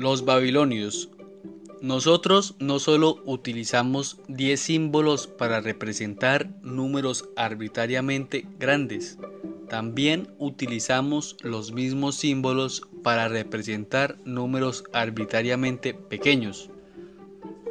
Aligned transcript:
Los 0.00 0.24
babilonios. 0.24 1.10
Nosotros 1.82 2.54
no 2.58 2.78
solo 2.78 3.18
utilizamos 3.26 4.16
10 4.28 4.58
símbolos 4.58 5.26
para 5.26 5.60
representar 5.60 6.48
números 6.62 7.28
arbitrariamente 7.36 8.46
grandes, 8.58 9.18
también 9.68 10.26
utilizamos 10.38 11.36
los 11.42 11.72
mismos 11.72 12.14
símbolos 12.14 12.80
para 13.02 13.28
representar 13.28 14.16
números 14.24 14.84
arbitrariamente 14.94 15.92
pequeños. 15.92 16.70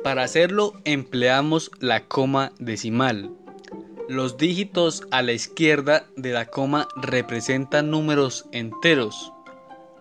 Para 0.03 0.21
hacerlo 0.21 0.79
empleamos 0.85 1.71
la 1.79 2.05
coma 2.05 2.51
decimal. 2.59 3.31
Los 4.07 4.37
dígitos 4.37 5.01
a 5.09 5.23
la 5.23 5.33
izquierda 5.33 6.05
de 6.15 6.31
la 6.33 6.45
coma 6.45 6.87
representan 6.95 7.89
números 7.89 8.45
enteros. 8.51 9.33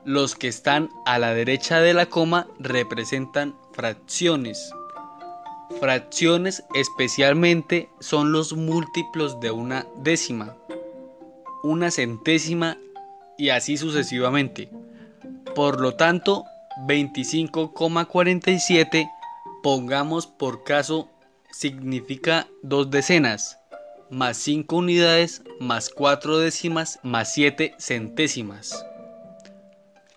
Los 0.04 0.34
que 0.34 0.48
están 0.48 0.90
a 1.06 1.18
la 1.18 1.32
derecha 1.34 1.80
de 1.80 1.94
la 1.94 2.06
coma 2.06 2.48
representan 2.58 3.54
fracciones. 3.72 4.72
Fracciones 5.80 6.64
especialmente 6.74 7.88
son 8.00 8.32
los 8.32 8.54
múltiplos 8.54 9.38
de 9.40 9.50
una 9.50 9.86
décima, 9.96 10.56
una 11.62 11.90
centésima 11.90 12.78
y 13.36 13.50
así 13.50 13.76
sucesivamente. 13.76 14.70
Por 15.54 15.78
lo 15.80 15.94
tanto, 15.94 16.44
25,47 16.86 19.10
pongamos 19.62 20.26
por 20.26 20.64
caso 20.64 21.10
significa 21.50 22.48
dos 22.62 22.90
decenas, 22.90 23.58
más 24.10 24.36
5 24.38 24.76
unidades, 24.76 25.42
más 25.60 25.90
4 25.90 26.38
décimas, 26.38 26.98
más 27.02 27.34
7 27.34 27.74
centésimas. 27.78 28.88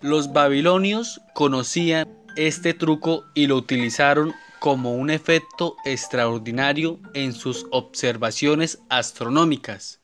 Los 0.02 0.34
babilonios 0.34 1.22
conocían 1.36 2.08
este 2.36 2.74
truco 2.74 3.24
y 3.36 3.46
lo 3.46 3.56
utilizaron 3.58 4.34
como 4.60 4.96
un 4.96 5.12
efecto 5.12 5.76
extraordinario 5.86 7.00
en 7.14 7.34
sus 7.34 7.68
observaciones 7.72 8.80
astronómicas. 8.90 10.00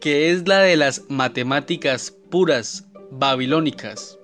que 0.00 0.30
es 0.30 0.46
la 0.46 0.58
de 0.58 0.76
las 0.76 1.04
matemáticas 1.08 2.14
puras 2.30 2.84
babilónicas. 3.10 4.18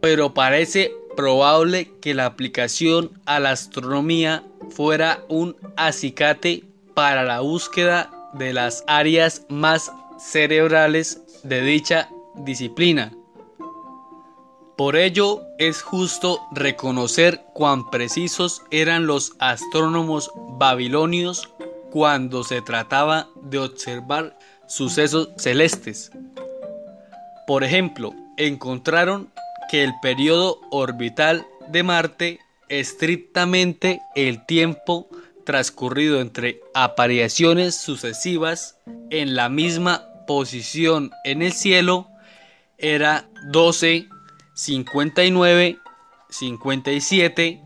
Pero 0.00 0.34
parece 0.34 0.92
probable 1.16 1.90
que 2.00 2.14
la 2.14 2.26
aplicación 2.26 3.10
a 3.26 3.40
la 3.40 3.50
astronomía 3.50 4.44
fuera 4.70 5.24
un 5.28 5.56
acicate 5.76 6.64
para 6.94 7.24
la 7.24 7.40
búsqueda 7.40 8.10
de 8.34 8.52
las 8.52 8.84
áreas 8.86 9.46
más 9.48 9.92
cerebrales 10.18 11.22
de 11.42 11.62
dicha 11.62 12.08
disciplina. 12.36 13.12
Por 14.76 14.96
ello 14.96 15.42
es 15.58 15.82
justo 15.82 16.40
reconocer 16.52 17.44
cuán 17.52 17.90
precisos 17.90 18.62
eran 18.70 19.06
los 19.06 19.34
astrónomos 19.38 20.30
babilonios 20.58 21.50
cuando 21.90 22.44
se 22.44 22.62
trataba 22.62 23.28
de 23.42 23.58
observar 23.58 24.38
sucesos 24.66 25.30
celestes. 25.36 26.10
Por 27.46 27.64
ejemplo, 27.64 28.14
encontraron 28.36 29.30
que 29.70 29.82
el 29.82 29.92
periodo 30.00 30.60
orbital 30.70 31.46
de 31.68 31.82
Marte, 31.82 32.38
estrictamente 32.68 34.00
el 34.14 34.44
tiempo 34.46 35.08
transcurrido 35.44 36.20
entre 36.20 36.60
apariciones 36.74 37.74
sucesivas 37.74 38.78
en 39.10 39.34
la 39.34 39.48
misma 39.48 40.06
posición 40.26 41.10
en 41.24 41.42
el 41.42 41.52
cielo, 41.52 42.08
era 42.78 43.28
12, 43.48 44.08
59, 44.54 45.78
57, 46.28 47.62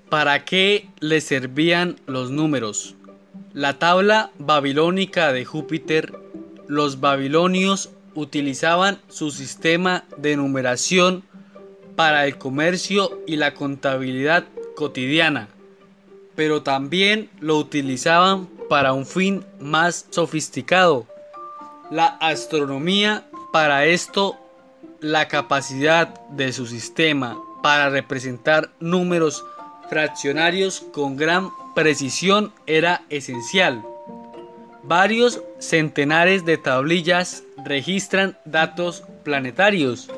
¿Para 0.09 0.44
qué 0.44 0.88
le 1.00 1.20
servían 1.20 1.97
los 2.06 2.31
números? 2.31 2.94
La 3.53 3.79
tabla 3.79 4.31
babilónica 4.38 5.32
de 5.32 5.44
Júpiter, 5.44 6.15
los 6.67 7.00
babilonios 7.00 7.91
utilizaban 8.15 8.99
su 9.09 9.31
sistema 9.31 10.06
de 10.17 10.37
numeración 10.37 11.25
para 11.99 12.27
el 12.27 12.39
comercio 12.39 13.25
y 13.27 13.35
la 13.35 13.55
contabilidad 13.55 14.45
cotidiana, 14.77 15.49
pero 16.37 16.62
también 16.62 17.29
lo 17.41 17.56
utilizaban 17.56 18.47
para 18.69 18.93
un 18.93 19.05
fin 19.05 19.45
más 19.59 20.06
sofisticado, 20.11 21.09
la 21.91 22.06
astronomía. 22.06 23.25
Para 23.53 23.85
esto, 23.87 24.37
la 25.00 25.27
capacidad 25.27 26.21
de 26.29 26.53
su 26.53 26.67
sistema 26.67 27.37
para 27.65 27.91
representar 27.91 28.71
números 28.79 29.44
fraccionarios 29.91 30.87
con 30.93 31.17
gran 31.17 31.51
precisión 31.75 32.53
era 32.67 33.03
esencial. 33.11 33.85
Varios 34.85 35.43
centenares 35.59 36.44
de 36.44 36.59
tablillas 36.59 37.43
registran 37.65 38.39
datos 38.44 39.03
planetarios 39.25 40.09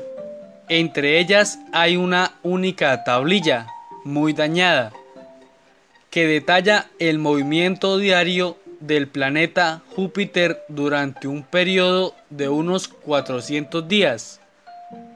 entre 0.71 1.19
ellas 1.19 1.59
hay 1.73 1.97
una 1.97 2.31
única 2.43 3.03
tablilla, 3.03 3.67
muy 4.05 4.31
dañada. 4.31 4.93
que 6.09 6.27
detalla 6.27 6.87
el 6.99 7.19
movimiento 7.19 7.97
diario 7.97 8.57
del 8.79 9.07
planeta 9.07 9.81
Júpiter 9.95 10.61
durante 10.69 11.27
un 11.27 11.43
periodo 11.43 12.15
de 12.29 12.49
unos 12.49 12.89
400 12.89 13.87
días. 13.87 14.41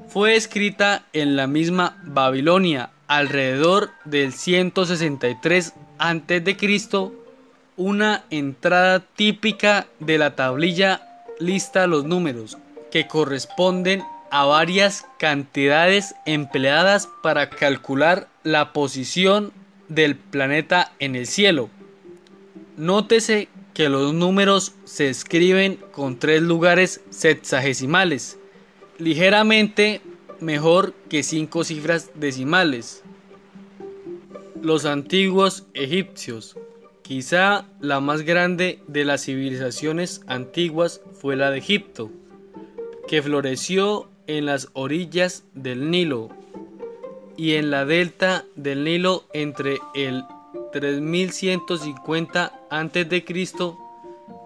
Fue 0.07 0.35
escrita 0.35 1.03
en 1.11 1.35
la 1.35 1.47
misma 1.47 1.97
Babilonia 2.03 2.91
alrededor 3.07 3.91
del 4.05 4.31
163 4.33 5.73
a.C. 5.97 7.11
Una 7.77 8.23
entrada 8.29 8.99
típica 8.99 9.87
de 9.99 10.17
la 10.17 10.35
tablilla 10.35 11.01
lista 11.39 11.87
los 11.87 12.05
números 12.05 12.57
que 12.91 13.07
corresponden 13.07 14.03
a 14.35 14.43
varias 14.43 15.07
cantidades 15.17 16.13
empleadas 16.25 17.07
para 17.23 17.49
calcular 17.49 18.27
la 18.43 18.73
posición 18.73 19.53
del 19.87 20.17
planeta 20.17 20.91
en 20.99 21.15
el 21.15 21.25
cielo. 21.25 21.69
Nótese 22.75 23.47
que 23.73 23.87
los 23.87 24.13
números 24.13 24.75
se 24.83 25.07
escriben 25.07 25.79
con 25.93 26.19
tres 26.19 26.41
lugares 26.41 26.99
sexagesimales, 27.11 28.37
ligeramente 28.97 30.01
mejor 30.41 30.93
que 31.07 31.23
cinco 31.23 31.63
cifras 31.63 32.11
decimales. 32.15 33.03
Los 34.61 34.83
antiguos 34.83 35.65
egipcios, 35.73 36.57
quizá 37.03 37.69
la 37.79 38.01
más 38.01 38.23
grande 38.23 38.81
de 38.89 39.05
las 39.05 39.23
civilizaciones 39.23 40.23
antiguas 40.27 40.99
fue 41.21 41.37
la 41.37 41.51
de 41.51 41.59
Egipto, 41.59 42.11
que 43.07 43.21
floreció 43.21 44.09
en 44.27 44.45
las 44.45 44.69
orillas 44.73 45.43
del 45.53 45.89
Nilo 45.91 46.29
y 47.37 47.55
en 47.55 47.71
la 47.71 47.85
delta 47.85 48.45
del 48.55 48.83
Nilo 48.83 49.25
entre 49.33 49.79
el 49.93 50.23
3150 50.71 52.51
a.C. 52.69 53.25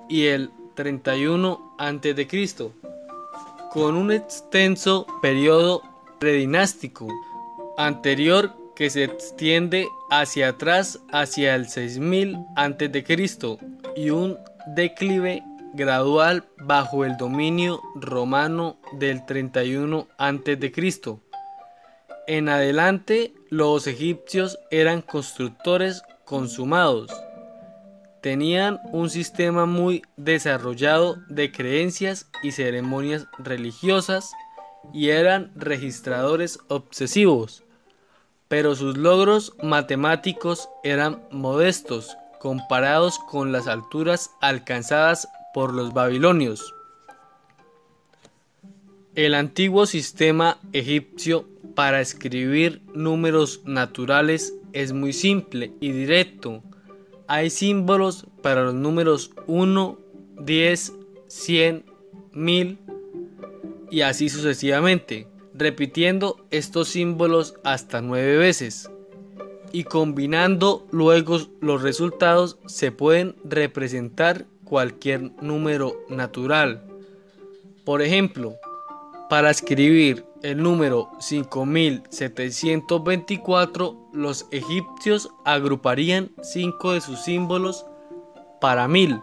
y 0.09 0.25
el 0.25 0.51
31 0.75 1.75
a.C., 1.77 2.71
con 3.71 3.95
un 3.95 4.11
extenso 4.11 5.05
periodo 5.21 5.81
predinástico 6.19 7.07
anterior 7.77 8.53
que 8.75 8.89
se 8.89 9.03
extiende 9.03 9.87
hacia 10.09 10.49
atrás 10.49 10.99
hacia 11.11 11.55
el 11.55 11.67
6000 11.67 12.37
a.C. 12.55 13.57
y 13.95 14.09
un 14.09 14.37
declive 14.75 15.43
gradual 15.73 16.47
bajo 16.57 17.05
el 17.05 17.17
dominio 17.17 17.81
romano 17.95 18.77
del 18.93 19.25
31 19.25 20.07
a.C. 20.17 21.19
En 22.27 22.49
adelante, 22.49 23.33
los 23.49 23.87
egipcios 23.87 24.59
eran 24.69 25.01
constructores 25.01 26.03
consumados. 26.25 27.11
Tenían 28.21 28.79
un 28.91 29.09
sistema 29.09 29.65
muy 29.65 30.03
desarrollado 30.17 31.17
de 31.29 31.51
creencias 31.51 32.29
y 32.43 32.51
ceremonias 32.51 33.27
religiosas 33.39 34.31
y 34.93 35.09
eran 35.09 35.51
registradores 35.55 36.59
obsesivos. 36.67 37.63
Pero 38.47 38.75
sus 38.75 38.97
logros 38.97 39.53
matemáticos 39.63 40.69
eran 40.83 41.23
modestos 41.31 42.17
comparados 42.39 43.19
con 43.19 43.51
las 43.51 43.67
alturas 43.67 44.31
alcanzadas 44.41 45.27
por 45.53 45.73
los 45.73 45.93
babilonios. 45.93 46.73
El 49.15 49.33
antiguo 49.33 49.85
sistema 49.85 50.59
egipcio 50.71 51.45
para 51.75 52.01
escribir 52.01 52.81
números 52.93 53.61
naturales 53.65 54.53
es 54.73 54.93
muy 54.93 55.13
simple 55.13 55.73
y 55.79 55.91
directo. 55.91 56.63
Hay 57.27 57.49
símbolos 57.49 58.27
para 58.41 58.63
los 58.63 58.75
números 58.75 59.31
1, 59.47 59.97
10, 60.39 60.93
100, 61.27 61.85
1000 62.33 62.79
y 63.91 64.01
así 64.01 64.29
sucesivamente, 64.29 65.27
repitiendo 65.53 66.45
estos 66.51 66.89
símbolos 66.89 67.55
hasta 67.63 68.01
nueve 68.01 68.37
veces. 68.37 68.89
Y 69.71 69.83
combinando 69.83 70.87
luego 70.91 71.39
los 71.61 71.81
resultados 71.81 72.57
se 72.65 72.91
pueden 72.91 73.35
representar 73.43 74.45
cualquier 74.69 75.33
número 75.41 75.97
natural. 76.07 76.81
Por 77.83 78.01
ejemplo, 78.01 78.55
para 79.29 79.49
escribir 79.49 80.23
el 80.41 80.63
número 80.63 81.11
5724, 81.19 83.97
los 84.13 84.47
egipcios 84.51 85.29
agruparían 85.43 86.31
cinco 86.41 86.93
de 86.93 87.01
sus 87.01 87.19
símbolos 87.21 87.85
para 88.61 88.87
mil, 88.87 89.19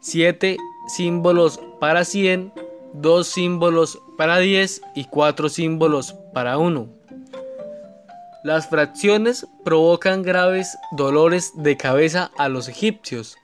siete 0.00 0.56
símbolos 0.88 1.60
para 1.80 2.04
cien, 2.04 2.52
dos 2.92 3.28
símbolos 3.28 4.00
para 4.16 4.38
diez 4.38 4.82
y 4.94 5.04
cuatro 5.04 5.48
símbolos 5.48 6.14
para 6.32 6.58
uno. 6.58 6.88
Las 8.44 8.68
fracciones 8.68 9.46
provocan 9.64 10.22
graves 10.22 10.76
dolores 10.92 11.52
de 11.54 11.78
cabeza 11.78 12.30
a 12.36 12.50
los 12.50 12.68
egipcios. 12.68 13.38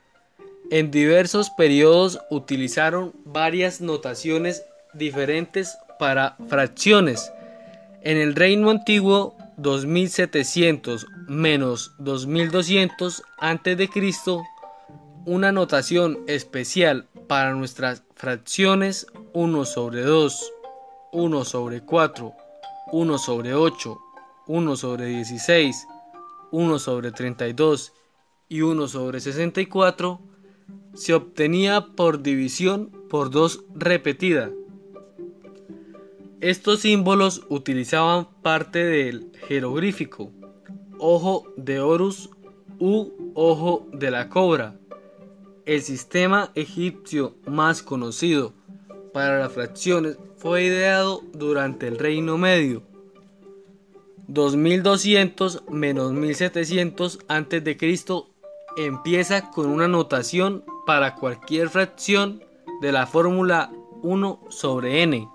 En 0.72 0.92
diversos 0.92 1.50
periodos 1.50 2.20
utilizaron 2.30 3.12
varias 3.24 3.80
notaciones 3.80 4.64
diferentes 4.94 5.76
para 5.98 6.36
fracciones. 6.48 7.32
En 8.02 8.16
el 8.16 8.36
reino 8.36 8.70
antiguo, 8.70 9.36
2700 9.56 11.08
menos 11.26 11.92
2200 11.98 13.24
a.C., 13.40 13.88
una 15.26 15.50
notación 15.50 16.20
especial 16.28 17.08
para 17.26 17.52
nuestras 17.52 18.04
fracciones 18.14 19.08
1 19.32 19.64
sobre 19.64 20.02
2, 20.02 20.52
1 21.10 21.44
sobre 21.46 21.80
4, 21.80 22.32
1 22.92 23.18
sobre 23.18 23.54
8, 23.54 24.00
1 24.46 24.76
sobre 24.76 25.06
16, 25.06 25.86
1 26.52 26.78
sobre 26.78 27.10
32 27.10 27.92
y 28.48 28.60
1 28.60 28.86
sobre 28.86 29.20
64 29.20 30.29
se 30.94 31.14
obtenía 31.14 31.88
por 31.96 32.22
división 32.22 32.90
por 33.08 33.30
2 33.30 33.64
repetida. 33.74 34.50
Estos 36.40 36.80
símbolos 36.80 37.44
utilizaban 37.48 38.28
parte 38.42 38.84
del 38.84 39.30
jeroglífico 39.46 40.32
ojo 41.00 41.44
de 41.56 41.80
Horus 41.80 42.30
u 42.78 43.10
ojo 43.34 43.86
de 43.92 44.10
la 44.10 44.28
cobra. 44.28 44.78
El 45.66 45.82
sistema 45.82 46.52
egipcio 46.54 47.34
más 47.46 47.82
conocido 47.82 48.52
para 49.12 49.38
las 49.38 49.52
fracciones 49.52 50.18
fue 50.36 50.64
ideado 50.64 51.22
durante 51.32 51.88
el 51.88 51.98
Reino 51.98 52.38
Medio. 52.38 52.82
2200 54.28 55.64
menos 55.70 56.12
1700 56.12 57.18
a.C. 57.28 57.98
empieza 58.76 59.50
con 59.50 59.66
una 59.66 59.88
notación 59.88 60.64
para 60.86 61.14
cualquier 61.14 61.68
fracción 61.68 62.42
de 62.80 62.92
la 62.92 63.06
fórmula 63.06 63.70
1 64.02 64.40
sobre 64.48 65.02
n 65.02 65.28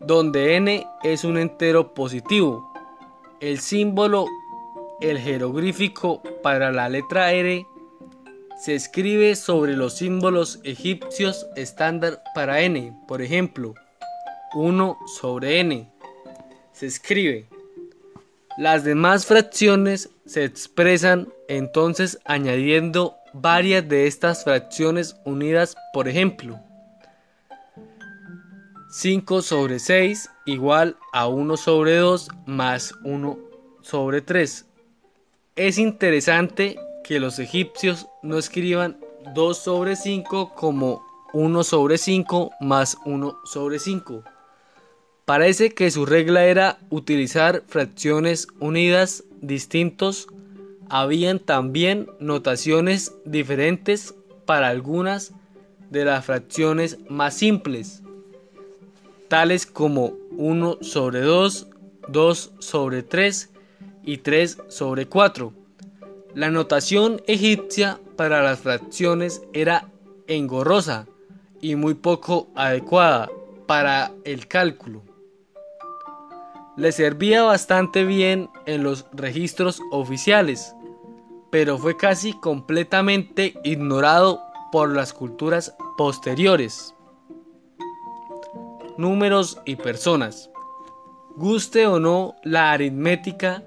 donde 0.00 0.56
n 0.56 0.86
es 1.02 1.24
un 1.24 1.38
entero 1.38 1.94
positivo. 1.94 2.72
El 3.40 3.60
símbolo, 3.60 4.26
el 5.00 5.18
jeroglífico 5.18 6.22
para 6.42 6.72
la 6.72 6.88
letra 6.88 7.32
R, 7.32 7.66
se 8.58 8.74
escribe 8.74 9.36
sobre 9.36 9.76
los 9.76 9.94
símbolos 9.94 10.60
egipcios 10.64 11.46
estándar 11.56 12.22
para 12.34 12.62
n. 12.62 12.92
Por 13.06 13.22
ejemplo, 13.22 13.74
1 14.54 14.98
sobre 15.20 15.60
n. 15.60 15.90
Se 16.72 16.86
escribe. 16.86 17.46
Las 18.56 18.82
demás 18.82 19.26
fracciones 19.26 20.10
se 20.26 20.44
expresan 20.44 21.28
entonces 21.48 22.18
añadiendo 22.24 23.17
varias 23.32 23.88
de 23.88 24.06
estas 24.06 24.44
fracciones 24.44 25.16
unidas, 25.24 25.76
por 25.92 26.08
ejemplo, 26.08 26.60
5 28.90 29.42
sobre 29.42 29.78
6 29.78 30.30
igual 30.46 30.96
a 31.12 31.28
1 31.28 31.56
sobre 31.56 31.96
2 31.96 32.28
más 32.46 32.94
1 33.04 33.38
sobre 33.82 34.22
3. 34.22 34.66
Es 35.56 35.78
interesante 35.78 36.78
que 37.04 37.20
los 37.20 37.38
egipcios 37.38 38.06
no 38.22 38.38
escriban 38.38 38.98
2 39.34 39.58
sobre 39.58 39.96
5 39.96 40.54
como 40.54 41.06
1 41.32 41.64
sobre 41.64 41.98
5 41.98 42.50
más 42.60 42.96
1 43.04 43.38
sobre 43.44 43.78
5. 43.78 44.24
Parece 45.24 45.74
que 45.74 45.90
su 45.90 46.06
regla 46.06 46.46
era 46.46 46.78
utilizar 46.88 47.62
fracciones 47.66 48.48
unidas 48.60 49.24
distintos. 49.42 50.28
Habían 50.90 51.38
también 51.38 52.08
notaciones 52.18 53.14
diferentes 53.24 54.14
para 54.46 54.68
algunas 54.68 55.32
de 55.90 56.04
las 56.04 56.24
fracciones 56.24 56.98
más 57.08 57.34
simples 57.34 58.02
tales 59.28 59.66
como 59.66 60.14
1 60.32 60.78
sobre 60.80 61.20
2, 61.20 61.68
2 62.08 62.52
sobre 62.58 63.02
3 63.02 63.50
y 64.02 64.18
3 64.18 64.58
sobre 64.68 65.06
4. 65.06 65.52
La 66.34 66.50
notación 66.50 67.22
egipcia 67.26 68.00
para 68.16 68.42
las 68.42 68.60
fracciones 68.60 69.42
era 69.52 69.90
engorrosa 70.26 71.06
y 71.60 71.76
muy 71.76 71.94
poco 71.94 72.48
adecuada 72.54 73.28
para 73.66 74.12
el 74.24 74.48
cálculo. 74.48 75.02
Le 76.76 76.92
servía 76.92 77.42
bastante 77.42 78.04
bien 78.04 78.48
en 78.66 78.84
los 78.84 79.06
registros 79.12 79.80
oficiales, 79.90 80.74
pero 81.50 81.78
fue 81.78 81.96
casi 81.96 82.32
completamente 82.34 83.54
ignorado 83.64 84.42
por 84.70 84.94
las 84.94 85.12
culturas 85.12 85.74
posteriores. 85.96 86.94
Números 88.96 89.58
y 89.64 89.76
personas. 89.76 90.50
Guste 91.36 91.86
o 91.86 92.00
no 92.00 92.34
la 92.42 92.72
aritmética, 92.72 93.62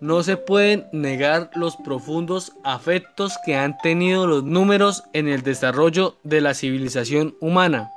no 0.00 0.22
se 0.22 0.36
pueden 0.36 0.86
negar 0.92 1.50
los 1.54 1.76
profundos 1.76 2.52
afectos 2.64 3.34
que 3.46 3.54
han 3.54 3.78
tenido 3.78 4.26
los 4.26 4.42
números 4.42 5.04
en 5.12 5.28
el 5.28 5.42
desarrollo 5.42 6.16
de 6.24 6.40
la 6.40 6.54
civilización 6.54 7.36
humana. 7.40 7.92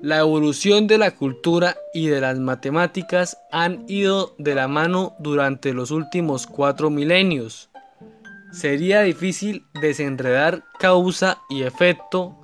La 0.00 0.18
evolución 0.18 0.86
de 0.86 0.96
la 0.96 1.10
cultura 1.10 1.76
y 1.92 2.06
de 2.06 2.20
las 2.20 2.38
matemáticas 2.38 3.38
han 3.52 3.84
ido 3.88 4.34
de 4.38 4.54
la 4.54 4.68
mano 4.68 5.14
durante 5.18 5.72
los 5.72 5.90
últimos 5.90 6.46
cuatro 6.46 6.88
milenios. 6.88 7.67
Sería 8.58 9.02
difícil 9.02 9.66
desenredar 9.80 10.64
causa 10.80 11.38
y 11.48 11.62
efecto. 11.62 12.36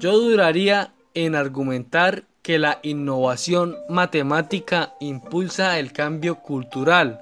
Yo 0.00 0.18
duraría 0.18 0.92
en 1.14 1.36
argumentar 1.36 2.24
que 2.42 2.58
la 2.58 2.80
innovación 2.82 3.76
matemática 3.88 4.94
impulsa 4.98 5.78
el 5.78 5.92
cambio 5.92 6.40
cultural 6.40 7.20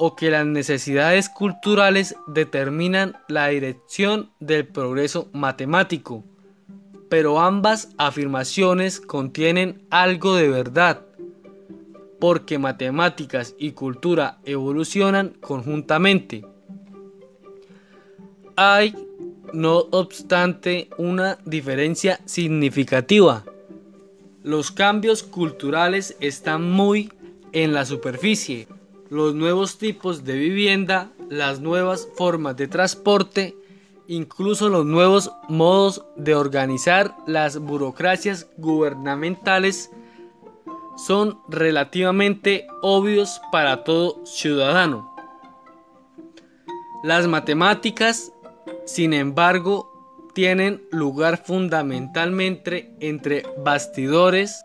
o 0.00 0.16
que 0.16 0.32
las 0.32 0.46
necesidades 0.46 1.28
culturales 1.28 2.16
determinan 2.26 3.16
la 3.28 3.46
dirección 3.46 4.32
del 4.40 4.66
progreso 4.66 5.28
matemático. 5.32 6.24
Pero 7.08 7.38
ambas 7.38 7.90
afirmaciones 7.98 9.00
contienen 9.00 9.86
algo 9.90 10.34
de 10.34 10.48
verdad, 10.48 11.02
porque 12.18 12.58
matemáticas 12.58 13.54
y 13.60 13.72
cultura 13.72 14.40
evolucionan 14.44 15.36
conjuntamente. 15.40 16.51
Hay, 18.56 18.94
no 19.52 19.86
obstante, 19.90 20.88
una 20.98 21.38
diferencia 21.44 22.20
significativa 22.24 23.44
los 24.42 24.72
cambios 24.72 25.22
culturales 25.22 26.16
están 26.20 26.68
muy 26.70 27.12
en 27.52 27.72
la 27.72 27.84
superficie. 27.84 28.66
Los 29.08 29.34
nuevos 29.34 29.78
tipos 29.78 30.24
de 30.24 30.34
vivienda, 30.34 31.10
las 31.28 31.60
nuevas 31.60 32.08
formas 32.16 32.56
de 32.56 32.66
transporte, 32.66 33.56
incluso 34.08 34.68
los 34.68 34.84
nuevos 34.84 35.30
modos 35.48 36.04
de 36.16 36.34
organizar 36.34 37.14
las 37.26 37.58
burocracias 37.58 38.48
gubernamentales 38.56 39.90
son 40.96 41.38
relativamente 41.48 42.66
obvios 42.82 43.40
para 43.52 43.84
todo 43.84 44.26
ciudadano. 44.26 45.14
Las 47.04 47.26
matemáticas, 47.28 48.32
sin 48.84 49.12
embargo, 49.12 49.92
tienen 50.34 50.82
lugar 50.90 51.44
fundamentalmente 51.44 52.94
entre 53.00 53.44
bastidores 53.58 54.64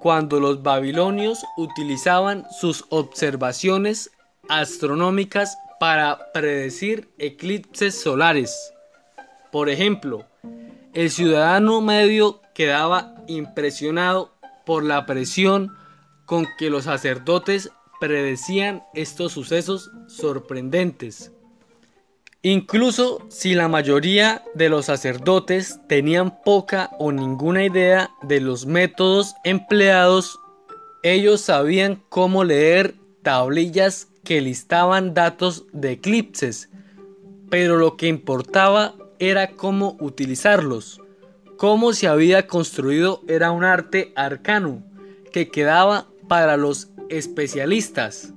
cuando 0.00 0.40
los 0.40 0.62
babilonios 0.62 1.44
utilizaban 1.56 2.44
sus 2.50 2.84
observaciones 2.88 4.10
astronómicas 4.48 5.56
para 5.78 6.32
predecir 6.32 7.10
eclipses 7.18 8.00
solares. 8.00 8.72
Por 9.52 9.68
ejemplo, 9.68 10.24
el 10.92 11.10
ciudadano 11.10 11.80
medio 11.80 12.40
quedaba 12.54 13.14
impresionado 13.28 14.32
por 14.66 14.84
la 14.84 15.06
presión 15.06 15.74
con 16.26 16.46
que 16.58 16.70
los 16.70 16.84
sacerdotes 16.84 17.70
predecían 18.00 18.82
estos 18.94 19.32
sucesos 19.32 19.90
sorprendentes. 20.08 21.32
Incluso 22.44 23.24
si 23.28 23.54
la 23.54 23.68
mayoría 23.68 24.42
de 24.54 24.68
los 24.68 24.86
sacerdotes 24.86 25.78
tenían 25.86 26.42
poca 26.42 26.90
o 26.98 27.12
ninguna 27.12 27.64
idea 27.64 28.10
de 28.20 28.40
los 28.40 28.66
métodos 28.66 29.36
empleados, 29.44 30.40
ellos 31.04 31.40
sabían 31.40 32.02
cómo 32.08 32.42
leer 32.42 32.96
tablillas 33.22 34.08
que 34.24 34.40
listaban 34.40 35.14
datos 35.14 35.66
de 35.72 35.92
eclipses, 35.92 36.68
pero 37.48 37.76
lo 37.76 37.96
que 37.96 38.08
importaba 38.08 38.96
era 39.20 39.52
cómo 39.52 39.96
utilizarlos. 40.00 41.00
Cómo 41.56 41.92
se 41.92 42.08
había 42.08 42.48
construido 42.48 43.22
era 43.28 43.52
un 43.52 43.62
arte 43.62 44.12
arcano 44.16 44.82
que 45.32 45.48
quedaba 45.48 46.08
para 46.26 46.56
los 46.56 46.88
especialistas. 47.08 48.32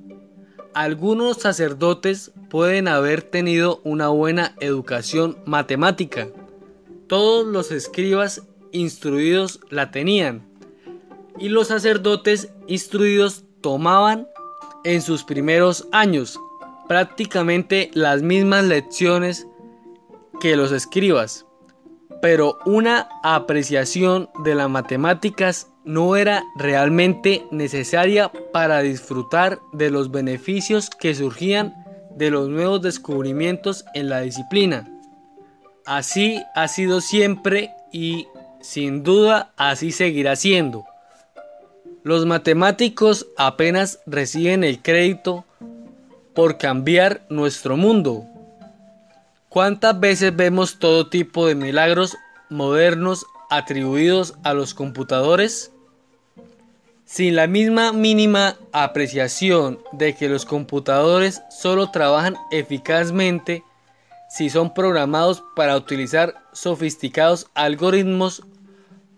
Algunos 0.76 1.38
sacerdotes 1.38 2.32
pueden 2.50 2.88
haber 2.88 3.22
tenido 3.22 3.82
una 3.84 4.10
buena 4.10 4.56
educación 4.60 5.38
matemática. 5.46 6.28
Todos 7.08 7.46
los 7.46 7.72
escribas 7.72 8.44
instruidos 8.72 9.60
la 9.70 9.92
tenían. 9.92 10.48
Y 11.38 11.50
los 11.50 11.68
sacerdotes 11.68 12.52
instruidos 12.68 13.44
tomaban 13.62 14.28
en 14.84 15.02
sus 15.02 15.24
primeros 15.24 15.88
años 15.92 16.40
prácticamente 16.88 17.90
las 17.94 18.22
mismas 18.22 18.66
lecciones 18.66 19.48
que 20.40 20.56
los 20.56 20.72
escribas. 20.72 21.46
Pero 22.22 22.60
una 22.66 23.10
apreciación 23.24 24.30
de 24.44 24.56
las 24.56 24.70
matemáticas 24.70 25.72
no 25.84 26.16
era 26.16 26.44
realmente 26.56 27.46
necesaria 27.52 28.32
para 28.52 28.80
disfrutar 28.82 29.60
de 29.74 29.92
los 29.92 30.12
beneficios 30.12 30.90
que 30.90 31.14
surgían 31.14 31.85
de 32.16 32.32
los 32.32 32.50
nuevos 32.50 32.82
descubrimientos 32.82 33.86
en 33.94 34.10
la 34.10 34.22
disciplina. 34.22 34.90
Así 35.86 36.42
ha 36.56 36.68
sido 36.68 37.02
siempre 37.02 37.72
y 37.92 38.28
sin 38.62 39.04
duda 39.04 39.52
así 39.58 39.92
seguirá 39.92 40.36
siendo. 40.36 40.86
Los 42.04 42.26
matemáticos 42.26 43.28
apenas 43.38 44.00
reciben 44.06 44.64
el 44.64 44.82
crédito 44.82 45.46
por 46.34 46.58
cambiar 46.58 47.26
nuestro 47.30 47.78
mundo. 47.78 48.26
¿Cuántas 49.50 50.00
veces 50.00 50.36
vemos 50.36 50.80
todo 50.80 51.08
tipo 51.08 51.48
de 51.48 51.56
milagros 51.56 52.18
modernos 52.50 53.26
atribuidos 53.50 54.36
a 54.44 54.54
los 54.54 54.74
computadores? 54.74 55.72
Sin 57.06 57.36
la 57.36 57.48
misma 57.48 57.94
mínima 57.94 58.58
apreciación 58.74 59.80
de 59.92 60.16
que 60.16 60.28
los 60.28 60.46
computadores 60.46 61.44
solo 61.50 61.92
trabajan 61.92 62.36
eficazmente 62.52 63.64
si 64.28 64.50
son 64.50 64.74
programados 64.74 65.44
para 65.56 65.78
utilizar 65.78 66.36
sofisticados 66.52 67.48
algoritmos, 67.54 68.44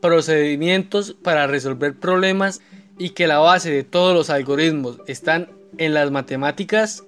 procedimientos 0.01 1.15
para 1.23 1.47
resolver 1.47 1.97
problemas 1.97 2.61
y 2.99 3.11
que 3.11 3.25
la 3.25 3.39
base 3.39 3.71
de 3.71 3.83
todos 3.83 4.13
los 4.13 4.29
algoritmos 4.29 4.99
están 5.07 5.49
en 5.77 5.93
las 5.93 6.11
matemáticas, 6.11 7.03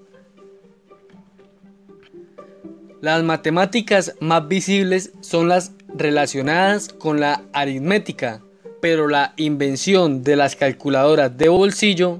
las 3.01 3.23
matemáticas 3.23 4.15
más 4.19 4.47
visibles 4.47 5.11
son 5.21 5.49
las 5.49 5.71
relacionadas 5.87 6.89
con 6.89 7.19
la 7.19 7.43
aritmética, 7.53 8.41
pero 8.81 9.07
la 9.07 9.33
invención 9.37 10.23
de 10.23 10.35
las 10.35 10.55
calculadoras 10.55 11.37
de 11.37 11.49
bolsillo, 11.49 12.19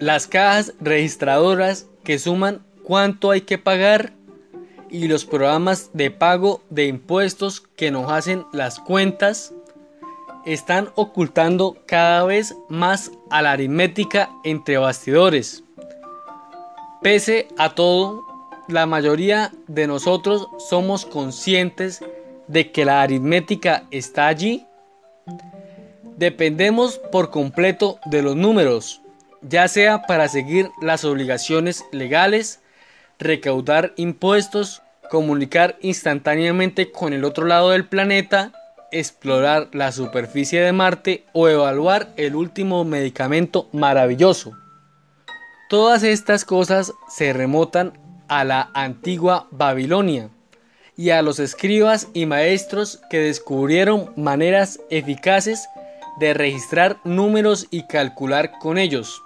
las 0.00 0.26
cajas 0.26 0.74
registradoras 0.80 1.86
que 2.04 2.18
suman 2.18 2.64
cuánto 2.84 3.30
hay 3.30 3.42
que 3.42 3.58
pagar 3.58 4.12
y 4.90 5.08
los 5.08 5.24
programas 5.24 5.90
de 5.92 6.10
pago 6.10 6.62
de 6.70 6.86
impuestos 6.86 7.60
que 7.60 7.90
nos 7.90 8.10
hacen 8.10 8.46
las 8.52 8.78
cuentas 8.78 9.52
están 10.46 10.88
ocultando 10.94 11.76
cada 11.86 12.24
vez 12.24 12.56
más 12.68 13.10
a 13.30 13.42
la 13.42 13.52
aritmética 13.52 14.30
entre 14.44 14.78
bastidores. 14.78 15.62
Pese 17.02 17.48
a 17.58 17.74
todo, 17.74 18.24
la 18.68 18.86
mayoría 18.86 19.52
de 19.66 19.86
nosotros 19.86 20.48
somos 20.58 21.04
conscientes 21.04 22.02
de 22.46 22.72
que 22.72 22.84
la 22.84 23.02
aritmética 23.02 23.84
está 23.90 24.26
allí 24.26 24.67
Dependemos 26.16 26.98
por 27.12 27.30
completo 27.30 27.98
de 28.06 28.22
los 28.22 28.34
números, 28.34 29.02
ya 29.42 29.68
sea 29.68 30.02
para 30.02 30.28
seguir 30.28 30.70
las 30.80 31.04
obligaciones 31.04 31.84
legales, 31.92 32.60
recaudar 33.18 33.92
impuestos, 33.96 34.82
comunicar 35.10 35.76
instantáneamente 35.80 36.90
con 36.90 37.12
el 37.12 37.24
otro 37.24 37.46
lado 37.46 37.70
del 37.70 37.86
planeta, 37.86 38.52
explorar 38.90 39.68
la 39.72 39.92
superficie 39.92 40.60
de 40.60 40.72
Marte 40.72 41.24
o 41.32 41.48
evaluar 41.48 42.12
el 42.16 42.34
último 42.34 42.84
medicamento 42.84 43.68
maravilloso. 43.72 44.56
Todas 45.68 46.02
estas 46.02 46.44
cosas 46.44 46.92
se 47.08 47.32
remotan 47.32 47.92
a 48.28 48.44
la 48.44 48.70
antigua 48.74 49.46
Babilonia 49.50 50.30
y 50.98 51.10
a 51.10 51.22
los 51.22 51.38
escribas 51.38 52.08
y 52.12 52.26
maestros 52.26 53.00
que 53.08 53.20
descubrieron 53.20 54.10
maneras 54.16 54.80
eficaces 54.90 55.68
de 56.18 56.34
registrar 56.34 56.98
números 57.04 57.68
y 57.70 57.84
calcular 57.84 58.58
con 58.58 58.78
ellos. 58.78 59.22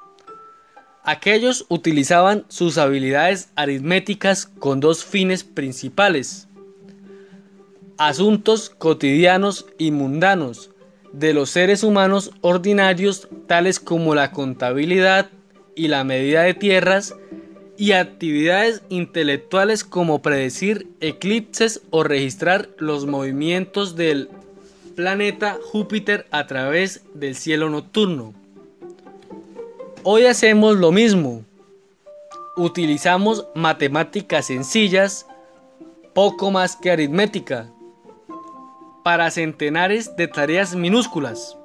Aquellos 1.02 1.64
utilizaban 1.70 2.44
sus 2.48 2.76
habilidades 2.76 3.48
aritméticas 3.56 4.46
con 4.46 4.80
dos 4.80 5.02
fines 5.02 5.44
principales. 5.44 6.46
Asuntos 7.96 8.68
cotidianos 8.68 9.64
y 9.78 9.92
mundanos 9.92 10.70
de 11.12 11.32
los 11.32 11.48
seres 11.48 11.82
humanos 11.84 12.32
ordinarios 12.42 13.28
tales 13.46 13.80
como 13.80 14.14
la 14.14 14.30
contabilidad 14.30 15.30
y 15.74 15.88
la 15.88 16.04
medida 16.04 16.42
de 16.42 16.52
tierras 16.52 17.14
y 17.82 17.94
actividades 17.94 18.80
intelectuales 18.90 19.82
como 19.82 20.22
predecir 20.22 20.86
eclipses 21.00 21.82
o 21.90 22.04
registrar 22.04 22.68
los 22.78 23.06
movimientos 23.06 23.96
del 23.96 24.30
planeta 24.94 25.58
Júpiter 25.72 26.24
a 26.30 26.46
través 26.46 27.02
del 27.12 27.34
cielo 27.34 27.70
nocturno. 27.70 28.34
Hoy 30.04 30.26
hacemos 30.26 30.76
lo 30.76 30.92
mismo. 30.92 31.42
Utilizamos 32.56 33.46
matemáticas 33.56 34.46
sencillas, 34.46 35.26
poco 36.14 36.52
más 36.52 36.76
que 36.76 36.92
aritmética, 36.92 37.68
para 39.02 39.28
centenares 39.32 40.14
de 40.14 40.28
tareas 40.28 40.76
minúsculas. 40.76 41.56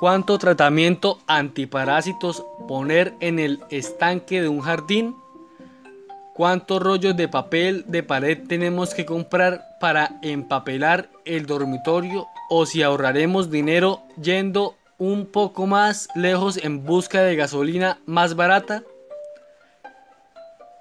¿Cuánto 0.00 0.38
tratamiento 0.38 1.18
antiparásitos 1.26 2.42
poner 2.66 3.12
en 3.20 3.38
el 3.38 3.60
estanque 3.68 4.40
de 4.40 4.48
un 4.48 4.60
jardín? 4.60 5.14
¿Cuántos 6.36 6.82
rollos 6.82 7.16
de 7.16 7.28
papel 7.28 7.86
de 7.88 8.02
pared 8.02 8.36
tenemos 8.46 8.92
que 8.92 9.06
comprar 9.06 9.78
para 9.80 10.18
empapelar 10.20 11.08
el 11.24 11.46
dormitorio? 11.46 12.26
¿O 12.50 12.66
si 12.66 12.82
ahorraremos 12.82 13.50
dinero 13.50 14.02
yendo 14.20 14.76
un 14.98 15.24
poco 15.24 15.66
más 15.66 16.08
lejos 16.14 16.58
en 16.58 16.84
busca 16.84 17.22
de 17.22 17.36
gasolina 17.36 18.00
más 18.04 18.36
barata? 18.36 18.82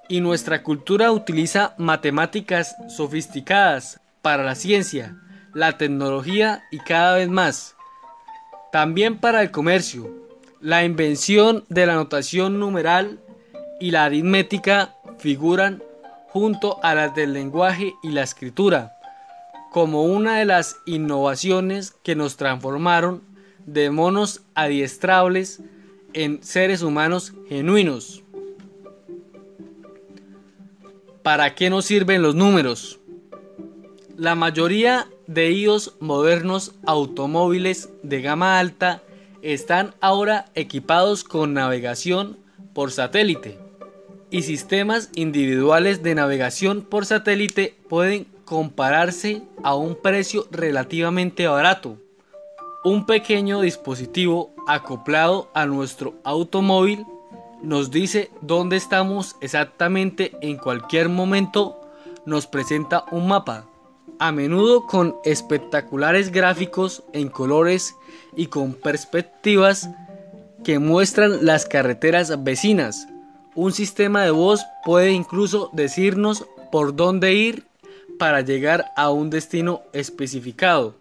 Y 0.09 0.19
nuestra 0.19 0.62
cultura 0.62 1.13
utiliza 1.13 1.74
matemáticas 1.77 2.75
sofisticadas 2.89 4.01
para 4.21 4.43
la 4.43 4.55
ciencia, 4.55 5.15
la 5.53 5.77
tecnología 5.77 6.65
y 6.69 6.79
cada 6.79 7.15
vez 7.15 7.29
más. 7.29 7.77
También 8.74 9.19
para 9.19 9.41
el 9.41 9.51
comercio, 9.51 10.27
la 10.59 10.83
invención 10.83 11.63
de 11.69 11.85
la 11.85 11.95
notación 11.95 12.59
numeral 12.59 13.21
y 13.79 13.91
la 13.91 14.03
aritmética 14.03 14.94
figuran 15.17 15.81
junto 16.27 16.84
a 16.84 16.95
las 16.95 17.15
del 17.15 17.34
lenguaje 17.34 17.95
y 18.03 18.10
la 18.10 18.24
escritura 18.24 18.95
como 19.72 20.03
una 20.03 20.39
de 20.39 20.45
las 20.45 20.77
innovaciones 20.86 21.91
que 22.01 22.15
nos 22.15 22.38
transformaron 22.38 23.24
de 23.65 23.89
monos 23.89 24.41
adiestrables 24.53 25.62
en 26.13 26.41
seres 26.43 26.81
humanos 26.81 27.34
genuinos. 27.50 28.24
¿Para 31.24 31.55
qué 31.55 31.69
nos 31.69 31.84
sirven 31.84 32.22
los 32.22 32.36
números? 32.36 33.01
La 34.15 34.36
mayoría 34.36 35.10
de 35.27 35.48
ellos 35.48 35.95
modernos 36.00 36.75
automóviles 36.86 37.89
de 38.01 38.22
gama 38.22 38.60
alta 38.60 39.03
están 39.41 39.93
ahora 40.00 40.45
equipados 40.55 41.25
con 41.25 41.53
navegación 41.53 42.38
por 42.74 42.91
satélite 42.91 43.64
y 44.35 44.43
sistemas 44.43 45.09
individuales 45.15 46.03
de 46.03 46.15
navegación 46.15 46.81
por 46.81 47.05
satélite 47.05 47.75
pueden 47.87 48.27
compararse 48.43 49.41
a 49.63 49.75
un 49.75 49.95
precio 49.95 50.48
relativamente 50.51 51.48
barato 51.48 51.98
un 52.85 53.07
pequeño 53.07 53.61
dispositivo 53.61 54.53
acoplado 54.67 55.50
a 55.55 55.65
nuestro 55.65 56.13
automóvil 56.24 57.03
nos 57.63 57.89
dice 57.89 58.29
dónde 58.41 58.75
estamos 58.75 59.37
exactamente 59.41 60.33
en 60.41 60.57
cualquier 60.57 61.09
momento, 61.09 61.81
nos 62.27 62.45
presenta 62.45 63.05
un 63.11 63.27
mapa, 63.27 63.65
a 64.19 64.31
menudo 64.31 64.85
con 64.85 65.15
espectaculares 65.24 66.31
gráficos 66.31 67.03
en 67.11 67.29
colores 67.29 67.95
y 68.35 68.48
con 68.48 68.74
perspectivas 68.74 69.89
que 70.63 70.77
muestran 70.77 71.43
las 71.43 71.65
carreteras 71.65 72.43
vecinas. 72.43 73.07
Un 73.55 73.72
sistema 73.72 74.24
de 74.24 74.31
voz 74.31 74.65
puede 74.83 75.11
incluso 75.11 75.70
decirnos 75.72 76.46
por 76.72 76.96
dónde 76.96 77.33
ir 77.33 77.65
para 78.20 78.41
llegar 78.41 78.91
a 78.98 79.11
un 79.11 79.29
destino 79.29 79.81
especificado. 79.94 80.96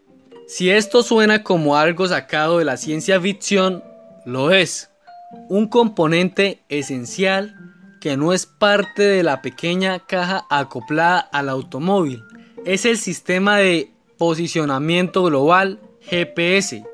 Si 0.47 0.71
esto 0.71 1.03
suena 1.03 1.43
como 1.43 1.77
algo 1.77 2.07
sacado 2.07 2.59
de 2.59 2.65
la 2.65 2.77
ciencia 2.77 3.21
ficción, 3.21 3.83
lo 4.25 4.53
es. 4.53 4.91
Un 5.49 5.67
componente 5.67 6.61
esencial 6.69 7.57
que 8.01 8.17
no 8.17 8.33
es 8.33 8.47
parte 8.47 9.03
de 9.03 9.23
la 9.25 9.43
pequeña 9.43 9.99
caja 9.99 10.47
acoplada 10.49 11.19
al 11.19 11.49
automóvil. 11.49 12.23
Es 12.65 12.85
el 12.85 12.99
sistema 12.99 13.57
de 13.57 13.91
posicionamiento 14.17 15.25
global 15.25 15.81
GPS, 16.03 16.85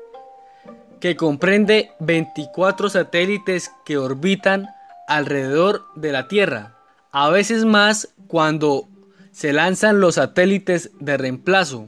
que 0.99 1.15
comprende 1.15 1.91
24 1.99 2.89
satélites 2.89 3.71
que 3.85 3.97
orbitan 3.97 4.67
alrededor 5.15 5.85
de 5.95 6.11
la 6.11 6.27
Tierra, 6.27 6.77
a 7.11 7.29
veces 7.29 7.65
más 7.65 8.13
cuando 8.27 8.87
se 9.31 9.51
lanzan 9.51 9.99
los 9.99 10.15
satélites 10.15 10.91
de 10.99 11.17
reemplazo. 11.17 11.87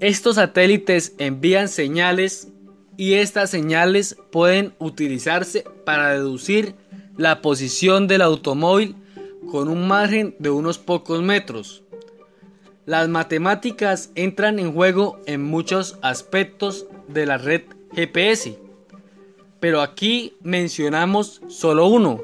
Estos 0.00 0.36
satélites 0.36 1.14
envían 1.18 1.68
señales 1.68 2.48
y 2.96 3.14
estas 3.14 3.50
señales 3.50 4.16
pueden 4.32 4.74
utilizarse 4.78 5.64
para 5.84 6.10
deducir 6.10 6.74
la 7.16 7.42
posición 7.42 8.08
del 8.08 8.22
automóvil 8.22 8.96
con 9.50 9.68
un 9.68 9.86
margen 9.86 10.34
de 10.38 10.50
unos 10.50 10.78
pocos 10.78 11.22
metros. 11.22 11.82
Las 12.86 13.08
matemáticas 13.08 14.10
entran 14.14 14.58
en 14.58 14.72
juego 14.72 15.20
en 15.26 15.42
muchos 15.42 15.98
aspectos 16.02 16.86
de 17.08 17.26
la 17.26 17.38
red 17.38 17.62
GPS, 17.94 18.58
pero 19.64 19.80
aquí 19.80 20.36
mencionamos 20.42 21.40
solo 21.48 21.86
uno, 21.86 22.20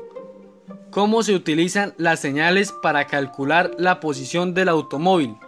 cómo 0.90 1.22
se 1.22 1.34
utilizan 1.34 1.94
las 1.96 2.20
señales 2.20 2.70
para 2.82 3.06
calcular 3.06 3.70
la 3.78 3.98
posición 3.98 4.52
del 4.52 4.68
automóvil. 4.68 5.38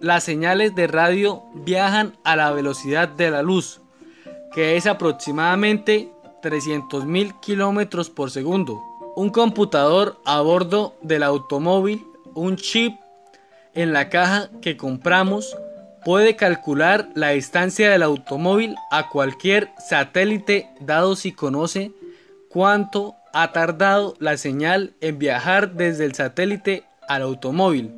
Las 0.00 0.22
señales 0.24 0.74
de 0.74 0.86
radio 0.86 1.42
viajan 1.54 2.12
a 2.24 2.36
la 2.36 2.50
velocidad 2.50 3.08
de 3.08 3.30
la 3.30 3.40
luz, 3.40 3.80
que 4.52 4.76
es 4.76 4.86
aproximadamente 4.86 6.12
300.000 6.42 7.40
kilómetros 7.40 8.10
por 8.10 8.30
segundo. 8.30 8.78
Un 9.16 9.30
computador 9.30 10.20
a 10.26 10.42
bordo 10.42 10.94
del 11.00 11.22
automóvil, 11.22 12.04
un 12.34 12.56
chip 12.56 13.00
en 13.72 13.94
la 13.94 14.10
caja 14.10 14.50
que 14.60 14.76
compramos, 14.76 15.56
puede 16.04 16.36
calcular 16.36 17.08
la 17.14 17.30
distancia 17.30 17.90
del 17.90 18.02
automóvil 18.02 18.76
a 18.90 19.08
cualquier 19.08 19.70
satélite 19.78 20.68
dado 20.80 21.16
si 21.16 21.32
conoce 21.32 21.92
cuánto 22.48 23.16
ha 23.32 23.52
tardado 23.52 24.14
la 24.20 24.36
señal 24.36 24.94
en 25.00 25.18
viajar 25.18 25.72
desde 25.72 26.04
el 26.04 26.14
satélite 26.14 26.84
al 27.08 27.22
automóvil. 27.22 27.92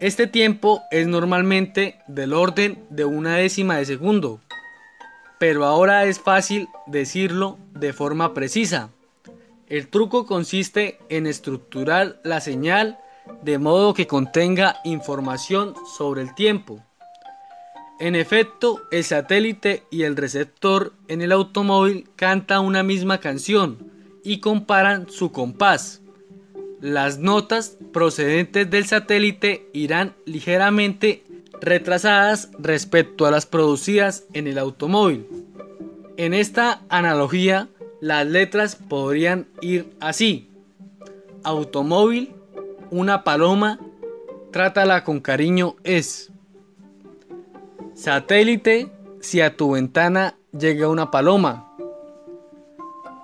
Este 0.00 0.26
tiempo 0.26 0.82
es 0.90 1.08
normalmente 1.08 1.98
del 2.06 2.32
orden 2.32 2.84
de 2.88 3.04
una 3.04 3.36
décima 3.36 3.76
de 3.76 3.84
segundo, 3.84 4.40
pero 5.38 5.64
ahora 5.64 6.04
es 6.04 6.20
fácil 6.20 6.68
decirlo 6.86 7.58
de 7.74 7.92
forma 7.92 8.32
precisa. 8.32 8.90
El 9.66 9.88
truco 9.88 10.24
consiste 10.24 10.98
en 11.08 11.26
estructurar 11.26 12.20
la 12.22 12.40
señal 12.40 12.98
de 13.42 13.58
modo 13.58 13.94
que 13.94 14.06
contenga 14.06 14.76
información 14.84 15.74
sobre 15.96 16.22
el 16.22 16.34
tiempo. 16.34 16.82
En 18.00 18.14
efecto, 18.14 18.82
el 18.92 19.02
satélite 19.02 19.82
y 19.90 20.02
el 20.02 20.16
receptor 20.16 20.92
en 21.08 21.20
el 21.20 21.32
automóvil 21.32 22.08
cantan 22.14 22.64
una 22.64 22.82
misma 22.82 23.18
canción 23.18 23.90
y 24.22 24.38
comparan 24.38 25.08
su 25.10 25.32
compás. 25.32 26.00
Las 26.80 27.18
notas 27.18 27.76
procedentes 27.92 28.70
del 28.70 28.86
satélite 28.86 29.68
irán 29.72 30.14
ligeramente 30.26 31.24
retrasadas 31.60 32.50
respecto 32.58 33.26
a 33.26 33.32
las 33.32 33.46
producidas 33.46 34.24
en 34.32 34.46
el 34.46 34.58
automóvil. 34.58 35.26
En 36.16 36.34
esta 36.34 36.82
analogía, 36.88 37.68
las 38.00 38.26
letras 38.26 38.76
podrían 38.76 39.48
ir 39.60 39.90
así. 39.98 40.50
Automóvil, 41.42 42.32
una 42.90 43.24
paloma, 43.24 43.78
trátala 44.52 45.04
con 45.04 45.20
cariño 45.20 45.76
es. 45.84 46.32
Satélite, 47.94 48.90
si 49.20 49.40
a 49.40 49.56
tu 49.56 49.72
ventana 49.72 50.36
llega 50.56 50.88
una 50.88 51.10
paloma. 51.10 51.64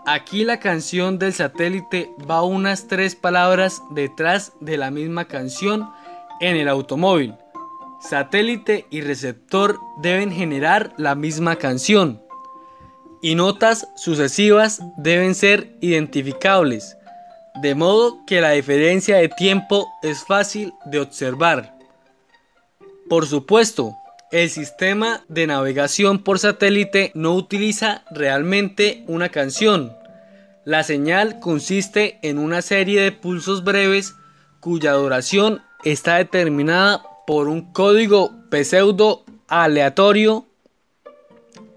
Aquí 0.07 0.45
la 0.45 0.61
canción 0.61 1.19
del 1.19 1.33
satélite 1.33 2.11
va 2.31 2.43
unas 2.43 2.89
tres 2.89 3.15
palabras 3.15 3.83
detrás 3.91 4.53
de 4.61 4.77
la 4.77 4.91
misma 4.91 5.27
canción 5.27 5.89
en 6.41 6.57
el 6.57 6.69
automóvil. 6.69 7.35
Satélite 8.01 8.87
y 8.91 9.01
receptor 9.01 9.81
deben 10.03 10.31
generar 10.31 10.93
la 10.99 11.15
misma 11.15 11.57
canción 11.57 12.21
y 13.25 13.37
notas 13.37 13.89
sucesivas 13.97 14.83
deben 14.99 15.35
ser 15.35 15.79
identificables, 15.81 16.99
de 17.61 17.75
modo 17.75 18.25
que 18.27 18.41
la 18.41 18.51
diferencia 18.51 19.17
de 19.17 19.29
tiempo 19.29 19.89
es 20.03 20.25
fácil 20.25 20.73
de 20.87 21.01
observar. 21.01 21.77
Por 23.09 23.27
supuesto, 23.27 23.95
el 24.33 24.51
sistema 24.51 25.25
de 25.29 25.47
navegación 25.47 26.19
por 26.19 26.39
satélite 26.39 27.13
no 27.15 27.35
utiliza 27.35 28.05
realmente 28.11 29.05
una 29.07 29.29
canción. 29.29 29.93
La 30.65 30.83
señal 30.83 31.41
consiste 31.41 32.19
en 32.23 32.39
una 32.39 32.63
serie 32.63 33.03
de 33.03 33.13
pulsos 33.13 33.63
breves 33.65 34.15
cuya 34.61 34.93
duración 34.93 35.63
está 35.85 36.17
determinada 36.17 37.03
por 37.27 37.49
un 37.49 37.73
código 37.73 38.33
pseudo 38.63 39.25
aleatorio. 39.49 40.47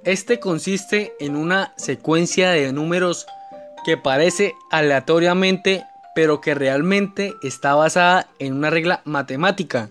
Este 0.03 0.39
consiste 0.39 1.15
en 1.19 1.35
una 1.35 1.73
secuencia 1.77 2.51
de 2.51 2.71
números 2.71 3.25
que 3.87 3.95
parece 3.95 4.57
aleatoriamente 4.69 5.85
pero 6.13 6.41
que 6.41 6.53
realmente 6.53 7.35
está 7.41 7.73
basada 7.73 8.29
en 8.37 8.53
una 8.53 8.69
regla 8.69 9.01
matemática. 9.05 9.89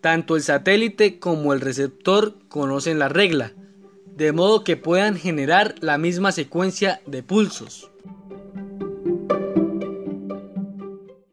Tanto 0.00 0.36
el 0.36 0.44
satélite 0.44 1.18
como 1.18 1.52
el 1.52 1.60
receptor 1.60 2.36
conocen 2.48 3.00
la 3.00 3.08
regla, 3.08 3.50
de 4.14 4.30
modo 4.30 4.62
que 4.62 4.76
puedan 4.76 5.16
generar 5.16 5.74
la 5.80 5.98
misma 5.98 6.30
secuencia 6.30 7.00
de 7.04 7.24
pulsos. 7.24 7.89